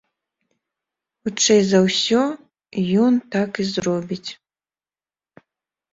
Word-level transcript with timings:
Хутчэй 1.27 1.61
за 1.73 1.79
ўсё, 1.87 2.21
ён 3.03 3.13
так 3.35 3.51
і 3.65 3.69
зробіць. 3.73 4.29